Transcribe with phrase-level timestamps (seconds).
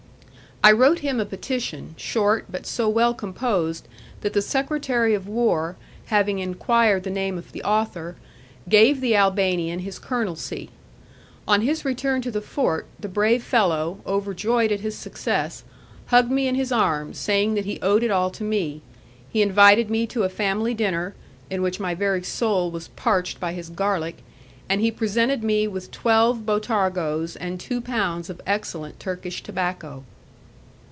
[0.63, 3.87] I wrote him a petition, short, but so well composed
[4.21, 8.15] that the secretary of war, having enquired the name of the author,
[8.69, 10.69] gave the Albanian his colonelcy.
[11.47, 15.63] On his return to the fort, the brave fellow, overjoyed at his success,
[16.05, 18.83] hugged me in his arms, saying that he owed it all to me;
[19.31, 21.15] he invited me to a family dinner,
[21.49, 24.17] in which my very soul was parched by his garlic,
[24.69, 30.03] and he presented me with twelve botargoes and two pounds of excellent Turkish tobacco.